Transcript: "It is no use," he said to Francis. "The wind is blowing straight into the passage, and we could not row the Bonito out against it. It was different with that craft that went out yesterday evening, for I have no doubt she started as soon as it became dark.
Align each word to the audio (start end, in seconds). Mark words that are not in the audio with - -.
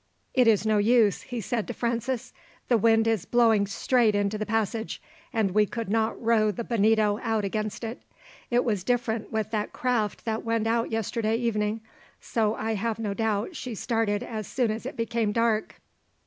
"It 0.33 0.47
is 0.47 0.65
no 0.65 0.79
use," 0.79 1.21
he 1.21 1.39
said 1.41 1.67
to 1.67 1.75
Francis. 1.75 2.33
"The 2.69 2.77
wind 2.79 3.05
is 3.05 3.25
blowing 3.27 3.67
straight 3.67 4.15
into 4.15 4.35
the 4.39 4.47
passage, 4.47 4.99
and 5.31 5.51
we 5.51 5.67
could 5.67 5.89
not 5.89 6.19
row 6.19 6.49
the 6.49 6.63
Bonito 6.63 7.19
out 7.21 7.45
against 7.45 7.83
it. 7.83 8.01
It 8.49 8.63
was 8.65 8.83
different 8.83 9.31
with 9.31 9.51
that 9.51 9.73
craft 9.73 10.25
that 10.25 10.43
went 10.43 10.65
out 10.65 10.89
yesterday 10.91 11.35
evening, 11.35 11.81
for 12.19 12.57
I 12.57 12.73
have 12.73 12.97
no 12.97 13.13
doubt 13.13 13.55
she 13.55 13.75
started 13.75 14.23
as 14.23 14.47
soon 14.47 14.71
as 14.71 14.87
it 14.87 14.97
became 14.97 15.31
dark. 15.33 15.79